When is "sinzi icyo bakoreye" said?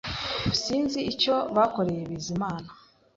0.61-2.03